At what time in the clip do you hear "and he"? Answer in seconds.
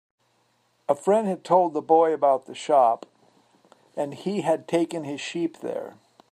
3.95-4.41